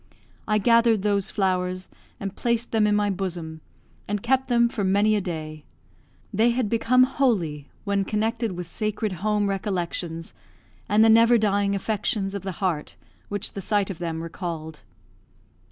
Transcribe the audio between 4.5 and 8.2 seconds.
for many a day; they had become holy, when